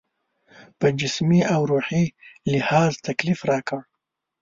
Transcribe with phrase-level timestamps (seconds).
[0.79, 2.05] په جسمي او روحي
[2.53, 3.79] لحاظ تکلیف راکړ.